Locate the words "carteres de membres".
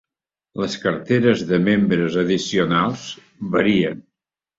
0.85-2.17